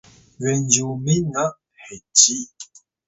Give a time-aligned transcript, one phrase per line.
[0.41, 1.45] Genzyumin na
[1.83, 2.35] heci